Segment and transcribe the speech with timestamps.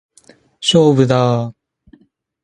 [0.59, 1.55] 勝負だー！